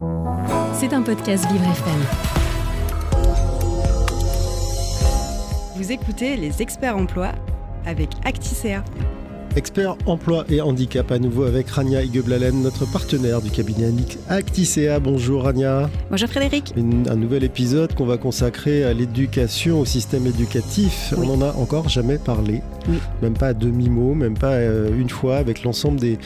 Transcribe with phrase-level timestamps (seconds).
[0.00, 2.00] C'est un podcast Vivre FM.
[5.76, 7.32] Vous écoutez les experts emploi
[7.84, 8.82] avec Acticea.
[9.56, 13.92] Expert emploi et handicap à nouveau avec Rania Igeblalen, notre partenaire du cabinet
[14.28, 15.00] Acticea.
[15.00, 15.90] Bonjour Rania.
[16.08, 16.72] Bonjour Frédéric.
[16.76, 21.12] un nouvel épisode qu'on va consacrer à l'éducation, au système éducatif.
[21.16, 22.62] On n'en a encore jamais parlé,
[23.22, 26.18] même pas à demi-mot, même pas euh, une fois avec l'ensemble des,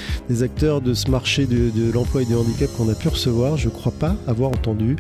[0.43, 3.57] acteurs de ce marché de, de l'emploi et du handicap qu'on a pu recevoir.
[3.57, 4.97] Je ne crois pas avoir entendu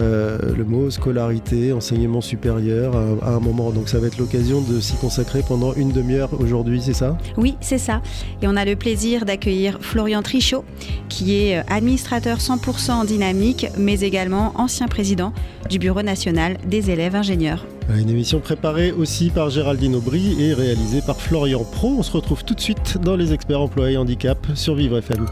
[0.00, 3.70] euh, le mot scolarité, enseignement supérieur à, un moment.
[3.70, 7.16] Donc ça va être l'occasion de s'y consacrer pendant une demi-heure aujourd'hui, c'est ça?
[7.36, 8.02] Oui, c'est ça.
[8.42, 10.64] Et on a le plaisir d'accueillir Florian Trichot,
[11.08, 15.32] qui est euh, administrateur 100% dynamique, mais également ancien président
[15.68, 17.66] du Bureau national des élèves ingénieurs.
[17.98, 21.96] Une émission préparée aussi par Géraldine Aubry et réalisée par Florian Pro.
[21.98, 25.26] On se retrouve tout de suite dans les experts employés handicap sur Vivre FM.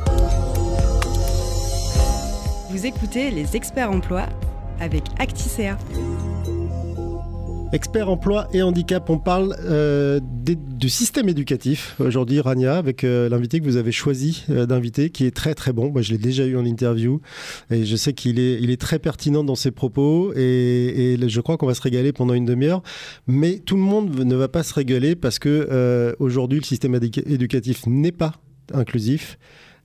[2.70, 4.26] Vous écoutez les experts emploi
[4.80, 5.76] avec Acticea.
[7.70, 13.60] Expert emploi et handicap, on parle euh, du système éducatif aujourd'hui, Rania, avec euh, l'invité
[13.60, 15.90] que vous avez choisi euh, d'inviter, qui est très très bon.
[15.90, 17.20] Moi, je l'ai déjà eu en interview
[17.70, 21.66] et je sais qu'il est, très pertinent dans ses propos et, et je crois qu'on
[21.66, 22.82] va se régaler pendant une demi-heure.
[23.26, 27.86] Mais tout le monde ne va pas se régaler parce que aujourd'hui, le système éducatif
[27.86, 28.32] n'est pas
[28.72, 29.38] inclusif.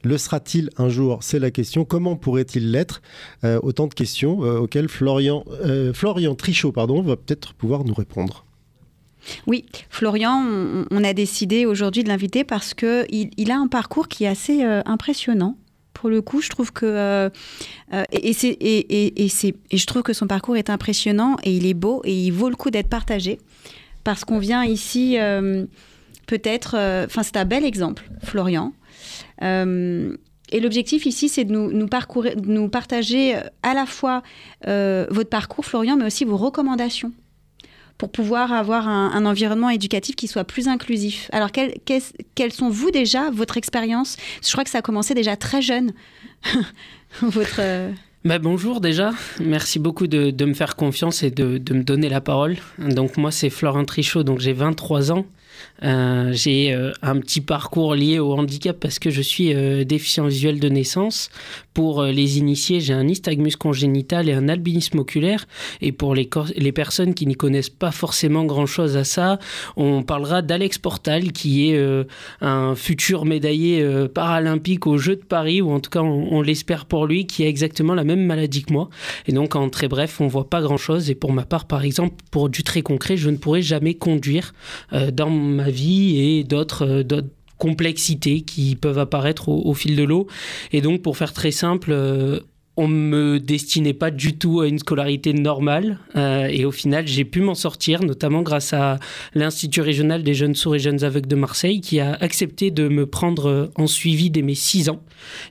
[0.04, 1.20] Le sera-t-il un jour?
[1.22, 1.86] C'est la question.
[1.86, 3.02] Comment pourrait-il l'être?
[3.46, 7.94] Euh, Autant de questions euh, auxquelles Florian, euh, Florian Trichot pardon, va peut-être pouvoir nous
[7.94, 8.46] répondre.
[9.48, 10.46] Oui, Florian,
[10.92, 14.62] on, a décidé aujourd'hui de l'inviter parce qu'il il a un parcours qui est assez
[14.64, 15.56] impressionnant.
[15.94, 17.32] Pour le coup, je trouve que
[18.12, 22.14] et, et, et, je trouve que son parcours est impressionnant et il est beau et
[22.14, 23.40] il vaut le coup d'être partagé
[24.04, 25.16] parce qu'on vient ici
[26.28, 26.76] peut-être.
[27.06, 28.74] Enfin, c'est un bel exemple, Florian.
[29.44, 30.16] Euh,
[30.52, 34.24] et l'objectif ici, c'est de nous, parcourir, nous partager euh, à la fois
[34.68, 37.12] euh, votre parcours, Florian, mais aussi vos recommandations
[37.98, 41.30] pour pouvoir avoir un, environnement éducatif qui soit plus inclusif.
[41.32, 41.76] Alors, quelles
[42.36, 44.18] quelles sont vous déjà, votre expérience?
[44.44, 45.94] Je crois que ça a commencé déjà très jeune.
[47.22, 47.62] votre.
[48.26, 52.10] Bah, bonjour déjà, merci beaucoup de, de, me faire confiance et de, de, me donner
[52.10, 52.58] la parole.
[52.80, 55.26] Donc moi c'est Florent Trichot, donc j'ai 23 ans.
[55.84, 60.26] Euh, j'ai euh, un petit parcours lié au handicap parce que je suis euh, déficient
[60.26, 61.30] visuel de naissance.
[61.74, 65.48] Pour les initiés, j'ai un nystagmus congénital et un albinisme oculaire.
[65.82, 66.30] Et pour les,
[66.72, 69.40] personnes qui n'y connaissent pas forcément grand-chose à ça,
[69.76, 72.06] on parlera d'Alex Portal, qui est
[72.42, 77.08] un futur médaillé paralympique aux Jeux de Paris, ou en tout cas on, l'espère pour
[77.08, 78.92] lui, qui a exactement la même maladie que moi.
[79.26, 81.10] Et donc en très bref, on voit pas grand-chose.
[81.10, 84.54] Et pour ma part, par exemple, pour du très concret, je ne pourrai jamais conduire
[84.92, 87.22] dans ma vie et d'autres euh,
[87.58, 90.28] complexités qui peuvent apparaître au, fil de l'eau.
[90.72, 92.40] Et donc, pour faire très simple, euh,
[92.76, 97.24] on me destinait pas du tout à une scolarité normale euh, et au final j'ai
[97.24, 98.98] pu m'en sortir notamment grâce à
[99.36, 103.06] l'Institut régional des jeunes sourds et jeunes aveugles de Marseille qui a accepté de me
[103.06, 105.04] prendre en suivi dès mes 6 ans.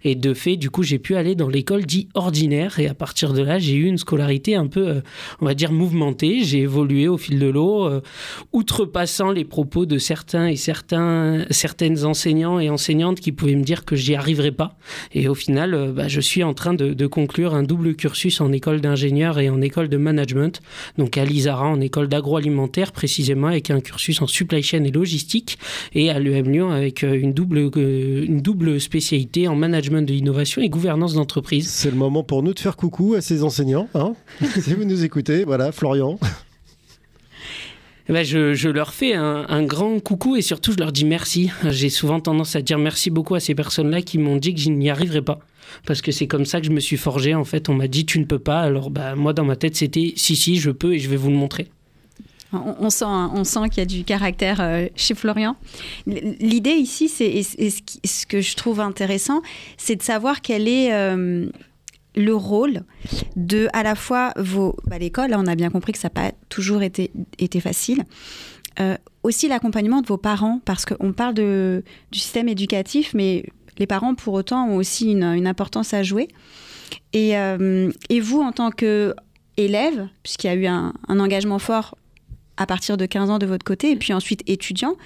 [0.03, 3.33] Et de fait du coup j'ai pu aller dans l'école dit ordinaire et à partir
[3.33, 5.01] de là j'ai eu une scolarité un peu euh,
[5.41, 6.43] on va dire mouvementée.
[6.43, 8.01] J'ai évolué au fil de l'eau euh,
[8.53, 13.85] outrepassant les propos de certains et certains certaines enseignants et enseignantes qui pouvaient me dire
[13.85, 14.77] que j'y arriverais pas.
[15.15, 18.81] Et au final bah, je suis en train de conclure un double cursus en école
[18.81, 20.61] d'ingénieur et en école de management,
[20.99, 25.59] donc à l'ISARA en école d'agroalimentaire précisément avec un cursus en supply chain et logistique
[25.95, 30.13] et à l'UM Lyon avec euh, une double, euh, une double spécialité en management de
[30.13, 31.69] l'innovation et gouvernance d'entreprise.
[31.69, 33.89] C'est le moment pour nous de faire coucou à ces enseignants.
[33.95, 34.15] Hein
[34.61, 36.19] si vous nous écoutez, voilà, Florian.
[38.09, 41.05] Eh ben je, je, leur fais un, un, grand coucou et surtout je leur dis
[41.05, 41.51] merci.
[41.71, 44.71] J'ai souvent tendance à dire merci beaucoup à ces personnes-là qui m'ont dit que je
[44.71, 45.39] n'y arriverais pas
[45.87, 47.35] parce que c'est comme ça que je me suis forgé.
[47.35, 48.61] En fait, on m'a dit tu ne peux pas.
[48.61, 51.31] Alors, bah, moi, dans ma tête, c'était si, si, je peux et je vais vous
[51.31, 51.69] le montrer.
[52.53, 55.57] On, sent, on sent qu'il y a du caractère euh, chez Florian.
[56.07, 59.41] L'idée ici, c'est ce que je trouve intéressant,
[59.79, 61.47] c'est de savoir quel est euh,
[62.15, 62.83] le rôle
[63.37, 65.35] de à la fois vos bah, l'école.
[65.35, 67.11] on a bien compris que ça n'a pas toujours été,
[67.61, 68.05] facile.
[68.81, 73.45] Euh, aussi l'accompagnement de vos parents, parce qu'on parle du système éducatif, mais
[73.79, 76.29] les parents, pour autant, ont aussi une, importance à jouer.
[77.15, 81.97] Euh, et, vous, en tant qu'élève, puisqu'il y a eu un, engagement fort
[82.57, 84.97] à partir de 15 ans de votre côté, et puis ensuite étudiant,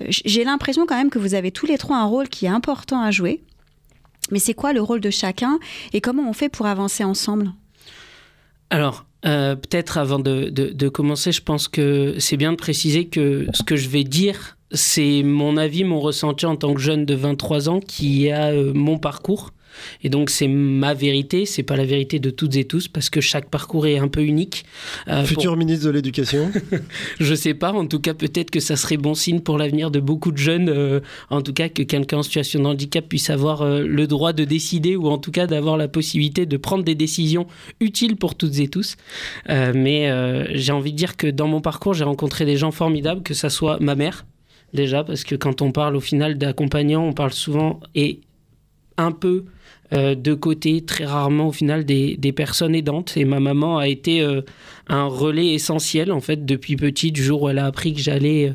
[0.00, 2.50] euh, j'ai l'impression quand même que vous avez tous les trois un rôle qui est
[2.50, 3.42] important à jouer.
[4.32, 5.60] Mais c'est quoi le rôle de chacun
[5.92, 7.52] et comment on fait pour avancer ensemble?
[8.70, 13.62] Alors, euh, peut-être avant de, commencer, je pense que c'est bien de préciser que ce
[13.62, 17.68] que je vais dire c'est mon avis, mon ressenti en tant que jeune de 23
[17.68, 19.52] ans qui a euh, mon parcours.
[20.02, 23.20] Et donc c'est ma vérité, c'est pas la vérité de toutes et tous parce que
[23.20, 24.64] chaque parcours est un peu unique.
[25.08, 26.50] Euh, Futur ministre de l'Éducation
[27.20, 30.00] Je sais pas, en tout cas peut-être que ça serait bon signe pour l'avenir de
[30.00, 33.62] beaucoup de jeunes, euh, en tout cas que quelqu'un en situation de handicap puisse avoir
[33.62, 36.94] euh, le droit de décider ou en tout cas d'avoir la possibilité de prendre des
[36.94, 37.46] décisions
[37.80, 38.96] utiles pour toutes et tous.
[39.48, 40.10] mais
[40.54, 43.50] j'ai envie de dire que dans mon parcours, j'ai rencontré des gens formidables, que ça
[43.50, 44.24] soit ma mère,
[44.72, 48.20] déjà, parce que quand on parle au final d'accompagnants, on parle souvent et
[48.96, 49.44] un peu
[49.92, 53.16] euh, de côté, très rarement au final, des, personnes aidantes.
[53.16, 54.40] Et ma maman a été euh,
[54.88, 58.50] un relais essentiel, en fait, depuis petit, du jour où elle a appris que j'allais
[58.50, 58.54] euh,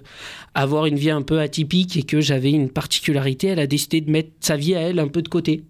[0.56, 3.48] avoir une vie un peu atypique et que j'avais une particularité.
[3.48, 5.64] Elle a décidé de mettre sa vie à elle un peu de côté.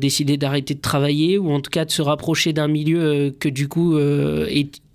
[0.00, 3.68] décidé d'arrêter de travailler ou en tout cas de se rapprocher d'un milieu que du
[3.68, 3.98] coup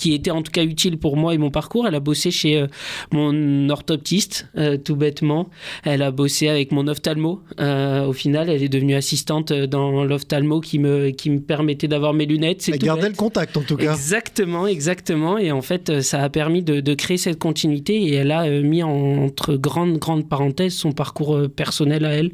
[0.04, 1.88] qui était en tout cas utile pour moi et mon parcours.
[1.88, 2.68] Elle a bossé chez euh,
[3.14, 5.50] mon orthoptiste, euh, tout bêtement.
[5.86, 7.40] Elle a bossé avec mon ophtalmo.
[7.62, 12.14] Euh, au final, elle est devenue assistante dans l'ophtalmo qui me, qui me permettait d'avoir
[12.14, 12.68] mes lunettes.
[12.68, 13.94] Elle gardait le contact en tout cas.
[13.94, 15.38] Exactement, exactement.
[15.38, 18.84] Et en fait, ça a permis de, de créer cette continuité et elle a mis
[18.84, 22.32] entre grandes, grandes parenthèses son parcours personnel à elle.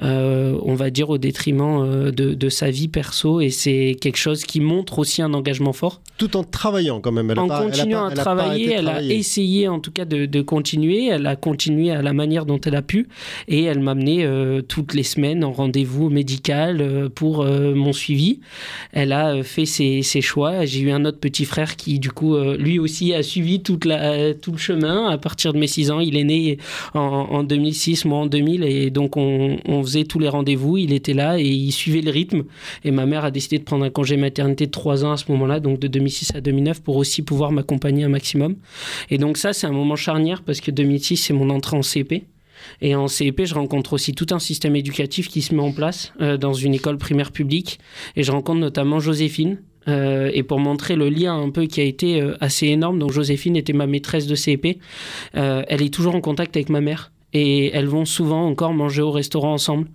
[0.00, 4.60] on va dire au détriment de, de sa vie perso et c'est quelque chose qui
[4.60, 6.02] montre aussi un engagement fort.
[6.18, 11.06] Tout en travaillant en continuant à travailler, elle a essayé en tout cas de, continuer.
[11.06, 13.08] Elle a continué à la manière dont elle a pu.
[13.48, 17.92] Et elle m'a amené euh, toutes les semaines en rendez-vous médical euh, pour euh, mon
[17.92, 18.40] suivi.
[18.92, 20.64] Elle a fait ses, choix.
[20.64, 24.34] J'ai eu un autre petit frère qui, du coup, lui aussi a suivi toute la,
[24.34, 25.08] tout le chemin.
[25.08, 26.58] À partir de mes 6 ans, il est né
[26.94, 28.64] en, 2006, moi en 2000.
[28.64, 30.78] Et donc, on, on faisait tous les rendez-vous.
[30.78, 32.44] Il était là et il suivait le rythme.
[32.84, 35.30] Et ma mère a décidé de prendre un congé maternité de 3 ans à ce
[35.32, 38.56] moment-là, donc de 2006 à 2009, pour aussi pouvoir m'accompagner un maximum.
[39.10, 42.24] Et donc ça, c'est un moment charnière parce que 2006, c'est mon entrée en CP.
[42.80, 46.12] Et en CEP, je rencontre aussi tout un système éducatif qui se met en place
[46.20, 47.78] euh, dans une école primaire publique.
[48.16, 49.58] Et je rencontre notamment Joséphine.
[49.88, 53.12] Euh, et pour montrer le lien un peu qui a été euh, assez énorme, donc
[53.12, 54.80] Joséphine était ma maîtresse de CEP.
[55.32, 57.12] elle est toujours en contact avec ma mère.
[57.32, 59.88] Et elles vont souvent encore manger au restaurant ensemble.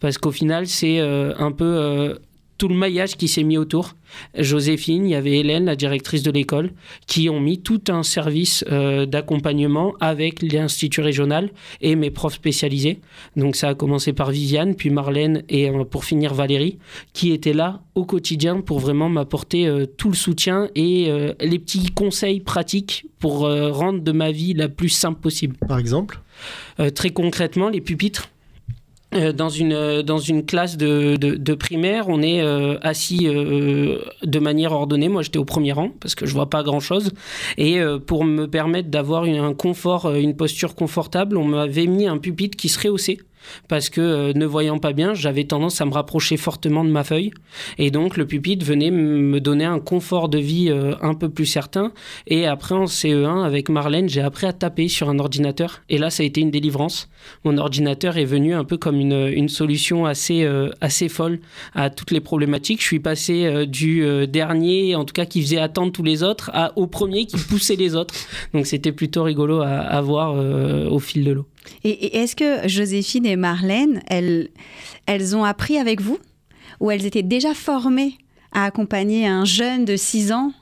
[0.00, 2.18] Parce qu'au final, c'est un peu
[2.58, 3.94] tout le maillage qui s'est mis autour.
[4.36, 6.72] Joséphine, il y avait Hélène, la directrice de l'école,
[7.06, 11.50] qui ont mis tout un service euh, d'accompagnement avec l'Institut régional
[11.80, 13.00] et mes profs spécialisés.
[13.36, 16.78] Donc ça a commencé par Viviane, puis Marlène et euh, pour finir Valérie,
[17.12, 21.10] qui étaient là au quotidien pour vraiment m'apporter euh, tout le soutien et
[21.40, 25.56] les petits conseils pratiques pour rendre de ma vie la plus simple possible.
[25.68, 26.20] Par exemple?
[26.94, 28.28] Très concrètement, les pupitres.
[29.14, 34.38] Euh, dans une euh, dans une classe de, de, primaire, on est euh, assis de
[34.38, 35.08] manière ordonnée.
[35.08, 37.12] Moi, j'étais au premier rang parce que je vois pas grand chose.
[37.56, 42.56] Et pour me permettre d'avoir un confort, une posture confortable, on m'avait mis un pupitre
[42.56, 43.18] qui se rehaussait
[43.68, 47.04] parce que euh, ne voyant pas bien, j'avais tendance à me rapprocher fortement de ma
[47.04, 47.30] feuille
[47.78, 51.46] et donc le pupitre venait me donner un confort de vie euh, un peu plus
[51.46, 51.92] certain
[52.26, 56.10] et après en CE1 avec Marlène, j'ai appris à taper sur un ordinateur et là
[56.10, 57.08] ça a été une délivrance.
[57.44, 61.40] Mon ordinateur est venu un peu comme une, une solution assez euh, assez folle
[61.74, 62.80] à toutes les problématiques.
[62.80, 66.72] Je suis passé du dernier en tout cas qui faisait attendre tous les autres à,
[66.76, 68.14] au premier qui poussait les autres.
[68.54, 70.34] Donc c'était plutôt rigolo à, à voir
[70.90, 71.46] au fil de l'eau.
[71.84, 74.48] Et, est-ce que Joséphine et Marlène, elles,
[75.06, 76.18] elles ont appris avec vous
[76.80, 78.14] Ou elles étaient déjà formées
[78.52, 80.52] à accompagner un jeune de 6 ans?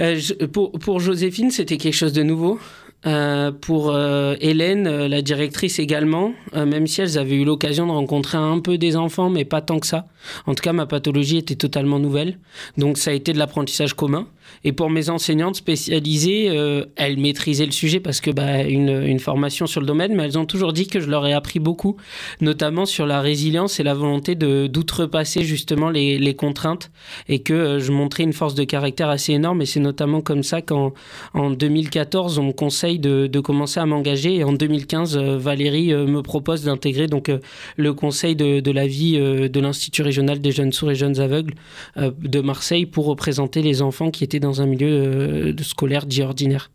[0.00, 0.18] Euh,
[0.52, 2.58] pour, Joséphine, c'était quelque chose de nouveau.
[3.06, 8.36] Euh, pour euh, Hélène, la directrice également, même si elles avaient eu l'occasion de rencontrer
[8.36, 10.06] un peu des enfants, mais pas tant que ça.
[10.46, 12.38] En tout cas, ma pathologie était totalement nouvelle.
[12.76, 14.26] Donc ça a été de l'apprentissage commun.
[14.64, 19.66] Et pour mes enseignantes spécialisées, euh, elles maîtrisaient le sujet parce que bah, une, formation
[19.66, 21.96] sur le domaine, mais elles ont toujours dit que je leur ai appris beaucoup,
[22.40, 26.90] notamment sur la résilience et la volonté d'outrepasser justement les, contraintes
[27.28, 29.62] et que euh, je montrais une force de caractère assez énorme.
[29.62, 30.92] Et c'est notamment comme ça qu'en
[31.34, 34.36] en 2014, on me conseille de, de commencer à m'engager.
[34.36, 37.30] Et en 2015, euh, Valérie me propose d'intégrer donc
[37.76, 41.54] le conseil de, de la vie de l'Institut régional des jeunes sourds et jeunes aveugles
[41.96, 46.22] de Marseille pour représenter les enfants qui étaient dans un milieu euh, de scolaire dit
[46.22, 46.70] ordinaire.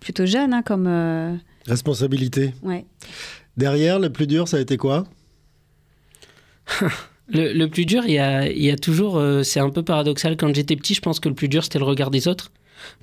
[0.00, 0.86] Plutôt jeune, hein, comme.
[0.86, 1.34] Euh,
[1.66, 2.52] Responsabilité.
[2.62, 2.84] Ouais.
[3.56, 5.06] Derrière, le plus dur, ça a été quoi?
[7.30, 9.18] Le, plus dur, il y a, y a toujours.
[9.18, 10.38] Euh, c'est un peu paradoxal.
[10.38, 12.50] Quand j'étais petit, je pense que le plus dur, c'était le regard des autres.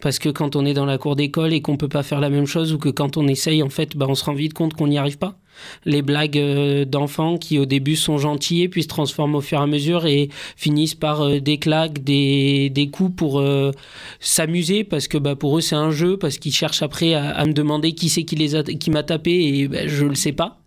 [0.02, 2.32] Parce que quand on est dans la cour d'école et qu'on peut pas faire la
[2.32, 4.74] même chose, ou que quand on essaye, en fait, bah, on se rend vite compte
[4.74, 5.38] qu'on n'y arrive pas
[5.86, 9.60] les blagues euh, d'enfants qui au début sont gentils et puis se transforment au fur
[9.60, 13.72] et à mesure et finissent par euh, des claques, des, des coups pour euh,
[14.20, 17.54] s'amuser parce que bah, pour eux c'est un jeu, parce qu'ils cherchent après à, me
[17.54, 20.65] demander qui c'est qui les qui m'a tapé et bah, je le sais pas.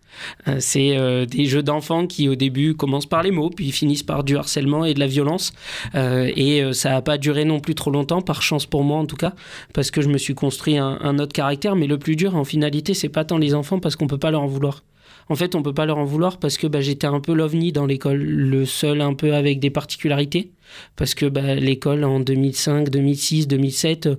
[0.59, 0.97] C'est
[1.27, 4.85] des jeux d'enfants qui au début commencent par les mots, puis finissent par du harcèlement
[4.85, 5.53] et de la violence.
[5.95, 9.15] et ça n'a pas duré non plus trop longtemps, par chance pour moi en tout
[9.15, 9.33] cas,
[9.73, 11.75] parce que je me suis construit un, autre caractère.
[11.75, 14.31] Mais le plus dur en finalité, c'est pas tant les enfants parce qu'on peut pas
[14.31, 14.83] leur en vouloir.
[15.31, 17.71] En fait, on peut pas leur en vouloir parce que bah, j'étais un peu l'ovni
[17.71, 20.51] dans l'école, le seul un peu avec des particularités.
[20.95, 24.09] Parce que bah, l'école en 2005, 2006, 2007,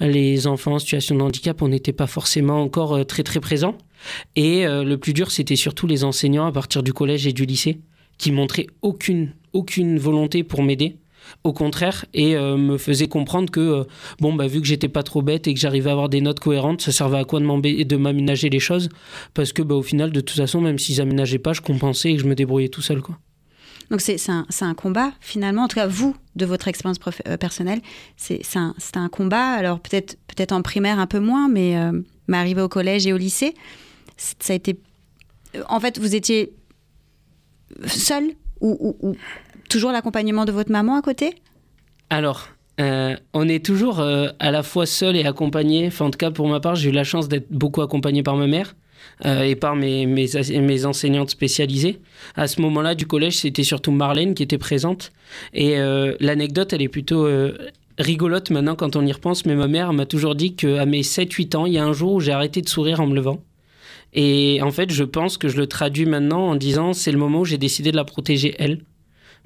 [0.00, 3.76] les enfants en situation de handicap, on n'était pas forcément encore euh, très très présents.
[4.36, 7.44] Et euh, le plus dur, c'était surtout les enseignants à partir du collège et du
[7.46, 7.80] lycée
[8.18, 10.96] qui montraient aucune aucune volonté pour m'aider.
[11.44, 13.84] Au contraire, et euh, me faisait comprendre que, euh,
[14.20, 16.40] bon, bah, vu que j'étais pas trop bête et que j'arrivais à avoir des notes
[16.40, 18.88] cohérentes, ça servait à quoi de m'aménager les choses?
[19.32, 22.18] Parce que, bah, au final, de toute façon, même s'ils aménageaient pas, je compensais et
[22.18, 23.18] je me débrouillais tout seul, quoi.
[23.90, 27.80] Donc c'est un, un, combat, finalement, en tout cas, vous, de votre expérience euh, personnelle,
[28.16, 31.76] c'est un, un, combat, alors peut-être peut, en primaire un peu moins, mais,
[32.26, 33.54] mais arrivé au collège et au lycée,
[34.16, 34.78] ça a été...
[35.68, 36.52] En fait, vous étiez
[37.86, 39.16] seul ou, ou,
[39.68, 41.34] toujours l'accompagnement de votre maman à côté?
[42.10, 42.48] Alors,
[42.80, 45.86] euh, on est toujours euh, à la fois seul et accompagné.
[45.86, 48.36] Enfin, en tout cas, pour ma part, j'ai eu la chance d'être beaucoup accompagné par
[48.36, 48.74] ma mère
[49.24, 50.26] euh, et par mes, mes,
[50.60, 52.00] mes, enseignantes spécialisées.
[52.36, 55.12] À ce moment-là du collège, c'était surtout Marlène qui était présente.
[55.52, 55.76] Et
[56.20, 57.26] l'anecdote, elle est plutôt
[57.98, 61.56] rigolote maintenant quand on y repense, mais ma mère m'a toujours dit qu'à mes 7-8
[61.56, 63.42] ans, il y a un jour où j'ai arrêté de sourire en me levant.
[64.12, 67.40] Et en fait, je pense que je le traduis maintenant en disant c'est le moment
[67.40, 68.82] où j'ai décidé de la protéger elle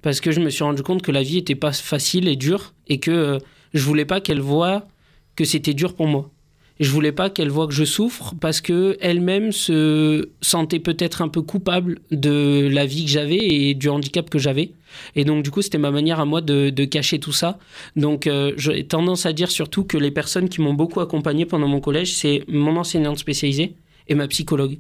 [0.03, 2.75] parce que je me suis rendu compte que la vie était pas facile et dure
[2.87, 3.39] et que euh,
[3.75, 4.87] je voulais pas qu'elle voie
[5.35, 6.31] que c'était dur pour moi.
[6.79, 11.29] Je voulais pas qu'elle voie que je souffre parce que elle-même se sentait peut-être un
[11.29, 14.73] peu coupable de la vie que j'avais et du handicap que j'avais.
[15.15, 17.59] Et donc du coup, c'était ma manière à moi de, cacher tout ça.
[17.97, 21.69] Donc euh, j'ai tendance à dire surtout que les personnes qui m'ont beaucoup accompagné pendant
[21.69, 23.75] mon collège, c'est mon enseignante spécialisée
[24.09, 24.79] et ma psychologue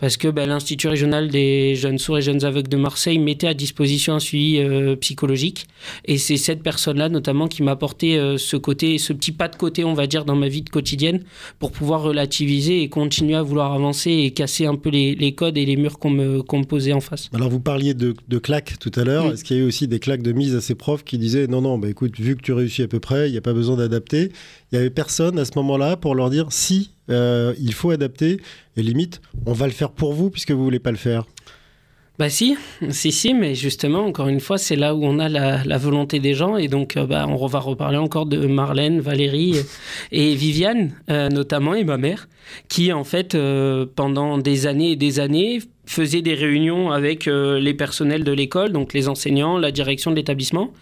[0.00, 3.54] parce que ben, l'Institut régional des jeunes sourds et jeunes aveugles de Marseille mettait à
[3.54, 5.66] disposition un suivi euh, psychologique.
[6.06, 9.56] Et c'est cette personne-là, notamment, qui m'a apporté euh, ce côté, ce petit pas de
[9.56, 11.22] côté, on va dire, dans ma vie quotidienne,
[11.58, 15.66] pour pouvoir relativiser et continuer à vouloir avancer et casser un peu les, codes et
[15.66, 17.28] les murs qu'on me, posait en face.
[17.34, 19.26] Alors, vous parliez de, claques tout à l'heure.
[19.26, 21.46] Est-ce qu'il y a eu aussi des claques de mise à ces profs qui disaient
[21.46, 23.52] non, non, bah, écoute, vu que tu réussis à peu près, il n'y a pas
[23.52, 24.32] besoin d'adapter
[24.72, 28.40] Il n'y avait personne à ce moment-là pour leur dire si euh, il faut adapter
[28.76, 31.24] et limite, on va le faire pour vous puisque vous voulez pas le faire.
[32.18, 32.54] Bah si,
[32.90, 36.34] si, si, mais justement, encore une fois, c'est là où on a la, volonté des
[36.34, 36.58] gens.
[36.58, 39.56] Et donc, euh, bah, on va reparler encore de Marlène, Valérie
[40.12, 42.28] et Viviane, euh, notamment, et ma mère,
[42.68, 43.34] qui, en fait,
[43.96, 45.60] pendant des années et des années,
[45.90, 50.16] faisait des réunions avec euh, les personnels de l'école, donc les enseignants, la direction de
[50.16, 50.72] l'établissement.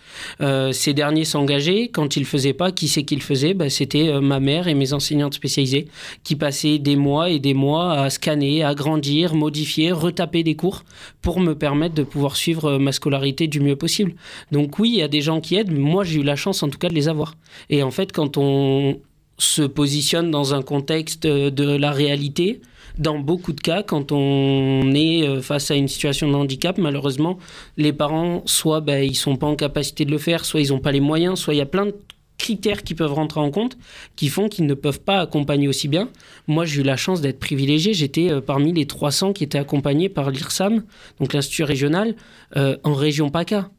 [0.43, 1.89] Euh, ces derniers s'engageaient.
[1.89, 4.69] Quand ils ne faisaient pas, qui c'est qui le faisait bah, C'était euh, ma mère
[4.69, 5.89] et mes enseignantes spécialisées
[6.25, 10.85] qui passaient des mois et des mois à scanner, à grandir, modifier, retaper des cours
[11.23, 14.15] pour me permettre de pouvoir suivre ma scolarité du mieux possible.
[14.53, 15.73] Donc oui, il y a des gens qui aident.
[15.73, 17.35] Moi, j'ai eu la chance en tout cas de les avoir.
[17.71, 19.01] Et en fait, quand on
[19.39, 22.61] se positionne dans un contexte de la réalité,
[22.99, 27.39] dans beaucoup de cas, quand on est euh, face à une situation de handicap, malheureusement,
[27.77, 30.81] les parents, soit ben, ils sont pas en capacité de le faire, soit ils n'ont
[30.81, 31.95] pas les moyens, soit il y a plein de
[32.39, 33.77] critères qui peuvent rentrer en compte
[34.17, 36.09] qui font qu'ils ne peuvent pas accompagner aussi bien.
[36.47, 37.93] Moi, j'ai eu la chance d'être privilégié.
[37.93, 40.85] J'étais euh, parmi les 300 qui étaient accompagnés par l'IRSAM,
[41.21, 42.15] donc l'Institut régional,
[42.57, 43.71] euh, en région PACA.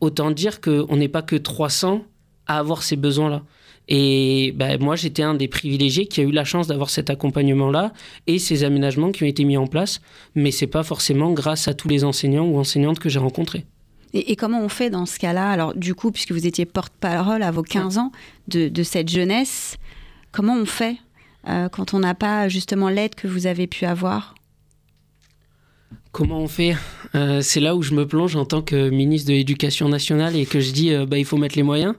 [0.00, 2.04] Autant dire qu'on n'est pas que 300
[2.46, 3.42] à avoir ces besoins-là.
[3.88, 7.92] Et ben, moi, j'étais un des privilégiés qui a eu la chance d'avoir cet accompagnement-là
[8.26, 10.00] et ces aménagements qui ont été mis en place.
[10.34, 13.64] Mais c'est pas forcément grâce à tous les enseignants ou enseignantes que j'ai rencontrés.
[14.12, 15.50] Et, comment on fait dans ce cas-là?
[15.50, 18.12] Alors, du coup, puisque vous étiez porte-parole à vos 15 ans
[18.48, 19.76] de, de, cette jeunesse,
[20.32, 20.96] comment on fait
[21.48, 24.34] euh, quand on n'a pas justement l'aide que vous avez pu avoir?
[26.12, 26.76] Comment on fait?
[27.14, 30.46] Euh, C'est là où je me plonge en tant que ministre de l'Éducation nationale et
[30.46, 31.94] que je dis euh, bah, il faut mettre les moyens.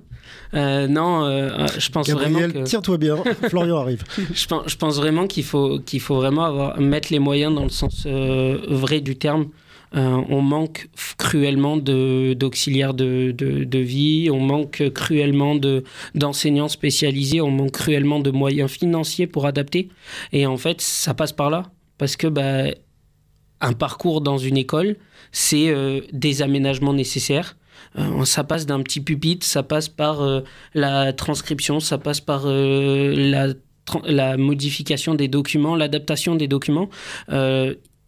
[0.54, 2.64] Euh, non, euh, je pense vraiment que...
[2.64, 3.18] tiens-toi bien,
[3.50, 4.04] Florian arrive.
[4.34, 7.64] je, pense, je pense vraiment qu'il faut, qu'il faut vraiment avoir, mettre les moyens dans
[7.64, 9.48] le sens euh, vrai du terme.
[9.94, 15.56] on manque cruellement d'auxiliaires de, de, de, vie, on manque cruellement
[16.16, 19.90] d'enseignants spécialisés, on manque cruellement de moyens financiers pour adapter.
[20.34, 21.64] Et en fait, ça passe par là.
[21.98, 22.66] Parce que bah,
[23.60, 24.98] un parcours dans une école,
[25.32, 25.74] c'est
[26.14, 27.64] des aménagements nécessaires euh,
[28.26, 30.42] ça passe d'un petit pupitre, ça passe par euh,
[30.74, 33.54] la transcription, ça passe par euh,
[34.06, 36.90] la, modification des documents, l'adaptation des documents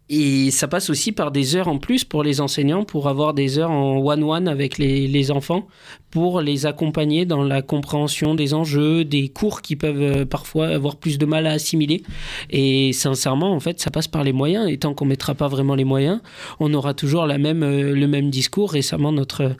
[0.10, 3.60] et ça passe aussi par des heures en plus pour les enseignants, pour avoir des
[3.60, 5.67] heures en one-one avec les, enfants,
[6.12, 10.96] pour les accompagner dans la compréhension des enjeux, des cours qui peuvent euh, parfois avoir
[10.96, 12.04] plus de mal à assimiler.
[12.50, 14.70] Et sincèrement, en fait, ça passe par les moyens.
[14.70, 16.20] Et tant qu'on mettra pas vraiment les moyens,
[16.60, 18.72] on aura toujours euh, le même discours.
[18.72, 19.56] Récemment, notre,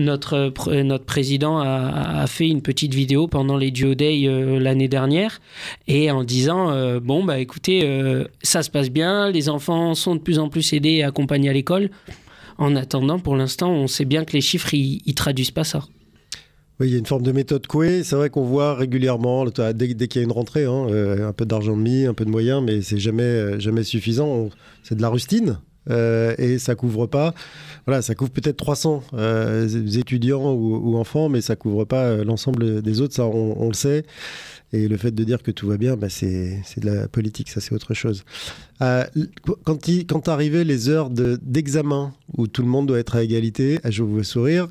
[0.00, 0.52] notre,
[0.82, 5.40] notre président a, a fait une petite vidéo pendant les Duo Day euh, l'année dernière,
[5.86, 7.86] et en disant, bon, bah écoutez,
[8.42, 11.52] ça se passe bien, les enfants sont de plus en plus aidés et accompagnés à
[11.52, 11.90] l'école.
[12.58, 15.84] En attendant, pour l'instant, on sait bien que les chiffres, ils, traduisent pas ça.
[16.80, 18.02] Oui, il y a une forme de méthode couée.
[18.02, 21.46] C'est vrai qu'on voit régulièrement, dès, qu'il y a une rentrée, hein, euh, un peu
[21.46, 24.50] d'argent de mis, un peu de moyens, mais c'est jamais, euh, jamais suffisant.
[24.82, 25.58] C'est de la rustine.
[25.88, 27.32] Euh, et ça couvre pas.
[27.86, 29.04] Voilà, ça couvre peut-être 300
[29.96, 33.14] étudiants ou, enfants, mais ça couvre pas l'ensemble des autres.
[33.14, 34.04] Ça, on, le sait.
[34.72, 37.60] Et le fait de dire que tout va bien, bah, c'est de la politique, ça
[37.60, 38.24] c'est autre chose.
[38.82, 39.04] Euh,
[39.64, 44.02] quand, quand arrivaient les heures d'examen où tout le monde doit être à égalité, je
[44.02, 44.68] vous sourire,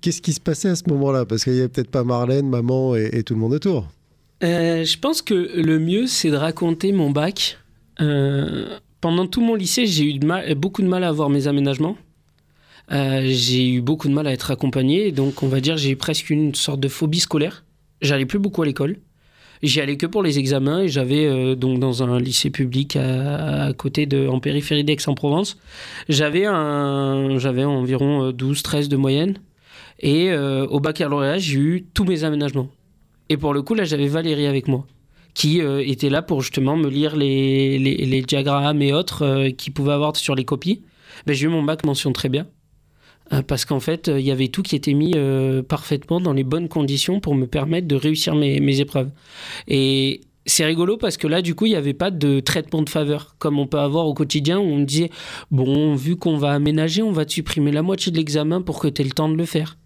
[0.00, 1.26] qu'est-ce qui se passait à ce moment-là?
[1.26, 3.86] Parce qu'il n'y avait peut-être pas Marlène, maman et, tout le monde autour.
[4.42, 7.58] Euh, je pense que le mieux, c'est de raconter mon bac.
[8.00, 10.20] Euh, pendant tout mon lycée, j'ai eu
[10.56, 11.98] beaucoup de mal à avoir mes aménagements.
[12.90, 16.30] j'ai eu beaucoup de mal à être accompagné, donc on va dire j'ai eu presque
[16.30, 17.62] une sorte de phobie scolaire.
[18.02, 18.96] J'allais plus beaucoup à l'école.
[19.62, 23.72] J'y allais que pour les examens et j'avais euh, donc dans un lycée public à,
[23.74, 25.56] côté de en périphérie d'Aix-en-Provence,
[26.08, 29.38] j'avais un j'avais environ 12 euh, 13 de moyenne
[30.00, 32.68] et euh, au baccalauréat, j'ai eu tous mes aménagements.
[33.28, 34.84] Et pour le coup, là, j'avais Valérie avec moi
[35.34, 39.92] qui était là pour justement me lire les, les, les diagrammes et autres qu'il pouvait
[39.92, 40.82] avoir sur les copies.
[41.24, 42.46] Ben, j'ai eu mon bac mention très bien.
[43.32, 46.44] Euh, parce qu'en fait, il y avait tout qui était mis euh, parfaitement dans les
[46.44, 49.10] bonnes conditions pour me permettre de réussir mes, épreuves.
[49.68, 52.90] Et c'est rigolo parce que là, du coup, il n'y avait pas de traitement de
[52.90, 55.10] faveur comme on peut avoir au quotidien où on me disait
[55.50, 59.02] Bon, vu qu'on va aménager, on va supprimer la moitié de l'examen pour que tu
[59.02, 59.76] aies le temps de le faire.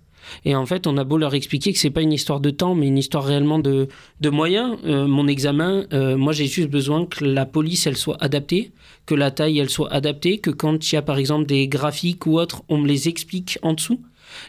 [0.44, 2.74] Et en fait, on a beau leur expliquer que c'est pas une histoire de temps,
[2.74, 3.88] mais une histoire réellement de,
[4.20, 4.76] de moyens.
[4.84, 8.72] Euh, mon examen, euh, moi, j'ai juste besoin que la police, elle soit adaptée,
[9.06, 12.26] que la taille, elle soit adaptée, que quand il y a, par exemple, des graphiques
[12.26, 14.00] ou autres, on me les explique en dessous.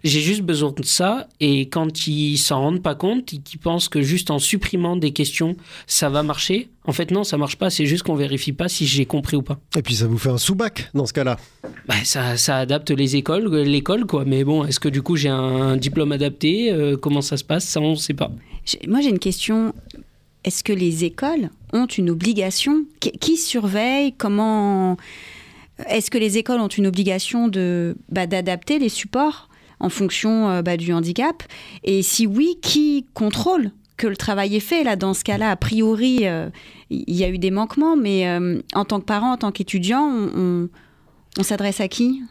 [0.04, 4.02] J'ai juste besoin de ça et quand ils s'en rendent pas compte, qu'ils pensent que
[4.02, 5.56] juste en supprimant des questions,
[5.88, 6.70] ça va marcher.
[6.86, 7.70] En fait, non, ça marche pas.
[7.70, 9.60] C'est juste qu'on vérifie pas si j'ai compris ou pas.
[9.76, 11.38] Et puis ça vous fait un sous-bac dans ce cas-là.
[11.88, 14.24] Bah, ça, ça, adapte les écoles, l'école quoi.
[14.26, 17.66] Mais bon, est-ce que du coup j'ai un diplôme adapté euh, Comment ça se passe?
[17.66, 18.32] Ça, on ne sait pas.
[18.88, 19.74] Moi, j'ai une question.
[20.44, 22.86] Est-ce que les écoles ont une obligation?
[23.00, 24.14] Qui, surveille?
[24.18, 24.98] Comment
[25.90, 29.47] est-ce que les écoles ont une obligation de bah, d'adapter les supports?
[29.80, 31.44] En fonction euh, bah, du handicap.
[31.84, 34.84] Et si oui, qui contrôle que le travail est fait?
[34.84, 36.50] Là, dans ce cas-là, a priori, euh,
[36.90, 40.08] il y a eu des manquements, mais euh, en tant que parent, en tant qu'étudiant,
[40.08, 40.70] on,
[41.42, 42.22] s'adresse à qui?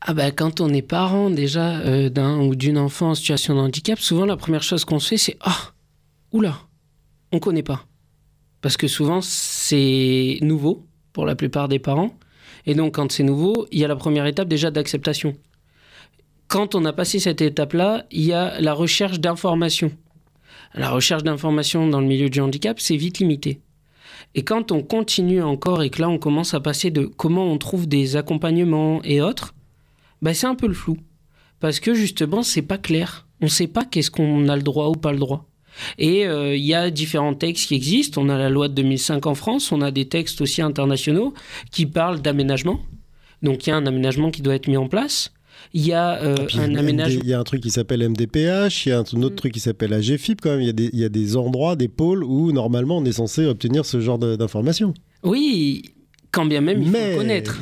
[0.00, 3.98] Ah bah, quand on est parent déjà d'un ou d'une enfant en situation de handicap,
[3.98, 5.72] souvent la première chose qu'on se fait c'est ah
[6.32, 6.58] oula
[7.32, 7.86] on connaît pas.
[8.60, 12.14] Parce que souvent c'est nouveau pour la plupart des parents.
[12.66, 15.34] Et donc quand c'est nouveau il y a la première étape déjà d'acceptation
[16.48, 19.92] quand on a passé cette étape-là, il y a la recherche d'informations.
[20.74, 23.60] La recherche d'informations dans le milieu du handicap, c'est vite limité.
[24.34, 27.58] Et quand on continue encore et que là on commence à passer de comment on
[27.58, 29.54] trouve des accompagnements et autres,
[30.22, 30.98] bah c'est un peu le flou.
[31.60, 33.26] Parce que justement, c'est pas clair.
[33.40, 35.46] On ne sait pas qu'est-ce qu'on a le droit ou pas le droit.
[35.98, 38.20] Et euh, il y a différents textes qui existent.
[38.22, 41.34] On a la loi de 2005 en France, on a des textes aussi internationaux
[41.70, 42.80] qui parlent d'aménagement.
[43.42, 45.32] Donc il y a un aménagement qui doit être mis en place.
[45.74, 47.20] Il y a euh, un aménagement.
[47.22, 49.34] Il y a un truc qui s'appelle MDPH, il y a un autre mm.
[49.34, 50.60] truc qui s'appelle AGFIP quand même.
[50.60, 53.12] Il y, a des, il y a des endroits, des pôles où normalement on est
[53.12, 54.94] censé obtenir ce genre d'informations.
[55.22, 55.82] Oui,
[56.30, 57.60] quand bien même il faut le connaître.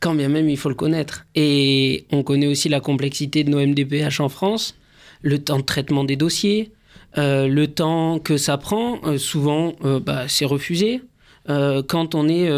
[0.00, 1.24] Quand bien même il faut le connaître.
[1.34, 4.76] Et on connaît aussi la complexité de nos MDPH en France,
[5.22, 6.72] le temps de traitement des dossiers,
[7.16, 8.98] euh, le temps que ça prend.
[9.04, 9.72] Euh, souvent,
[10.04, 11.00] bah, c'est refusé.
[11.46, 12.50] quand on est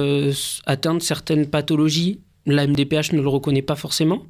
[0.67, 4.25] atteint de certaines pathologies, la MDPH ne le reconnaît pas forcément.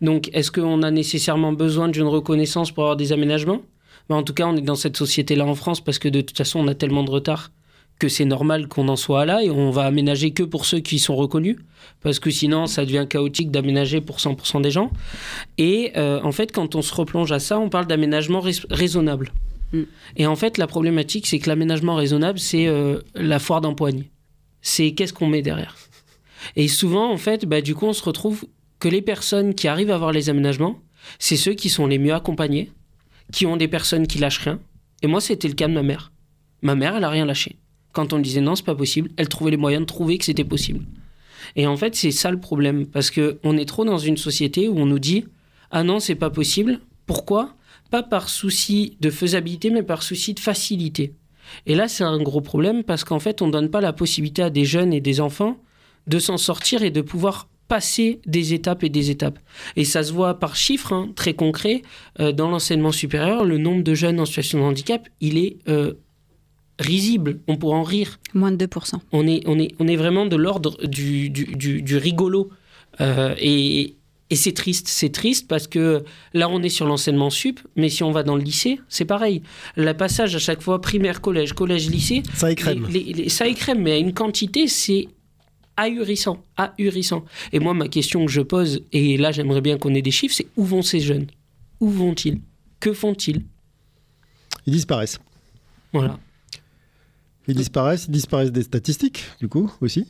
[0.00, 3.62] Donc, est-ce qu'on a nécessairement besoin d'une reconnaissance pour avoir des aménagements?
[4.08, 6.36] Ben, En tout cas, on est dans cette société-là en France parce que de toute
[6.36, 7.50] façon, on a tellement de retard
[7.98, 10.98] que c'est normal qu'on en soit là et on va aménager que pour ceux qui
[10.98, 11.56] sont reconnus
[12.02, 14.90] parce que sinon ça devient chaotique d'aménager pour 100% des gens.
[15.58, 19.32] Et euh, en fait quand on se replonge à ça on parle d'aménagement raisonnable.
[19.72, 19.82] Mm.
[20.16, 24.04] et en fait la problématique c'est que l'aménagement raisonnable c'est euh, la foire d'empoigne.
[24.60, 25.76] C'est qu'est-ce qu'on met derrière?
[26.56, 28.44] Et souvent en fait bah, du coup on se retrouve
[28.84, 30.78] que les personnes qui arrivent à avoir les aménagements,
[31.18, 32.70] c'est ceux qui sont les mieux accompagnés,
[33.32, 34.60] qui ont des personnes qui lâchent rien.
[35.00, 36.12] Et moi, c'était le cas de ma mère.
[36.60, 37.56] Ma mère, elle a rien lâché.
[37.92, 40.44] Quand on disait non, c'est pas possible, elle trouvait les moyens de trouver que c'était
[40.44, 40.84] possible.
[41.56, 44.68] Et en fait, c'est ça le problème, parce que on est trop dans une société
[44.68, 45.24] où on nous dit
[45.70, 46.80] ah non, c'est pas possible.
[47.06, 47.56] Pourquoi?
[47.90, 51.14] Pas par souci de faisabilité, mais par souci de facilité.
[51.64, 54.50] Et là, c'est un gros problème parce qu'en fait, on donne pas la possibilité à
[54.50, 55.56] des jeunes et des enfants
[56.06, 59.38] de s'en sortir et de pouvoir passer des étapes et des étapes.
[59.76, 61.82] Et ça se voit par chiffres hein, très concrets.
[62.20, 65.94] Euh, dans l'enseignement supérieur, le nombre de jeunes en situation de handicap, il est euh,
[66.78, 67.40] risible.
[67.48, 68.18] On pourrait en rire.
[68.34, 68.94] Moins de 2%.
[69.12, 72.50] On est, on est, on est vraiment de l'ordre du, du, du, du rigolo.
[73.00, 73.96] Euh, et,
[74.30, 78.02] et c'est triste, c'est triste parce que là on est sur l'enseignement sup, mais si
[78.02, 79.42] on va dans le lycée, c'est pareil.
[79.76, 82.86] Le passage à chaque fois primaire, collège, collège, lycée, Ça écrème.
[82.90, 85.08] les- les- ça écrème, mais à une quantité, c'est
[85.76, 87.24] ahurissant, ahurissant.
[87.52, 90.34] Et moi, ma question que je pose, et là j'aimerais bien qu'on ait des chiffres,
[90.34, 91.26] c'est où vont ces jeunes?
[91.80, 92.40] Où vont-ils?
[92.80, 93.42] Que font-ils?
[94.66, 95.18] Ils disparaissent.
[95.92, 96.18] Voilà.
[97.46, 100.06] Ils disparaissent, ils disparaissent des statistiques, du coup, aussi.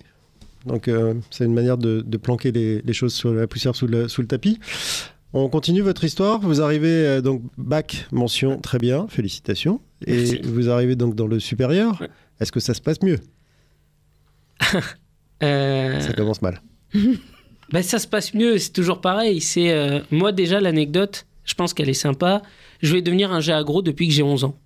[0.66, 3.86] Donc, euh, c'est une manière de, de planquer les, les choses sur la poussière sous
[3.86, 4.58] le, sous le tapis.
[5.32, 6.40] On continue votre histoire.
[6.40, 9.80] Vous arrivez euh, donc bac, mention, très bien, félicitations.
[10.06, 10.40] Et Merci.
[10.44, 12.00] vous arrivez donc dans le supérieur.
[12.00, 12.08] Ouais.
[12.40, 13.18] Est-ce que ça se passe mieux?
[15.42, 16.60] Euh, Ça commence mal.
[17.72, 19.40] Ben, ça se passe mieux, c'est toujours pareil.
[19.40, 22.42] C'est euh, moi déjà l'anecdote, je pense qu'elle est sympa.
[22.82, 24.56] Je vais devenir un jet agro depuis que j'ai 11 ans.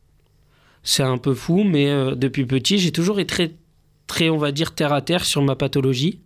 [0.82, 3.54] C'est un peu fou, mais euh, depuis petit, j'ai toujours été très,
[4.08, 6.20] très, on va dire, terre à terre sur ma pathologie.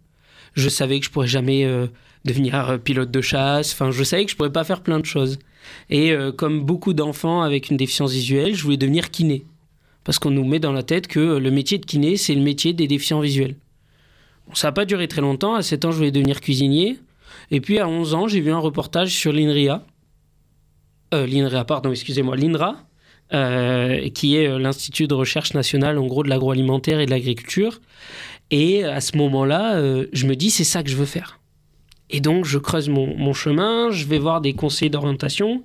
[0.55, 1.69] Je savais que je pourrais jamais
[2.25, 3.73] devenir pilote de chasse.
[3.75, 5.39] Enfin, je savais que je pourrais pas faire plein de choses.
[5.89, 9.45] Et comme beaucoup d'enfants avec une déficience visuelle, je voulais devenir kiné.
[10.05, 12.73] Parce qu'on nous met dans la tête que le métier de kiné, c'est le métier
[12.73, 13.57] des déficients visuels.
[14.55, 15.55] Ça n'a pas duré très longtemps.
[15.55, 16.99] À 7 ans, je voulais devenir cuisinier.
[17.51, 19.85] Et puis à 11 ans, j'ai vu un reportage sur l'INRIA.
[21.15, 22.77] Euh, L'INRIA, pardon, excusez-moi, l'INRA,
[23.35, 27.81] euh, qui est euh, l'Institut de recherche nationale, en gros, de l'agroalimentaire et de l'agriculture.
[28.51, 31.39] Et à ce moment-là, euh, je me dis, c'est ça que je veux faire.
[32.15, 35.63] Et donc, je creuse mon, chemin, je vais voir des conseillers d'orientation.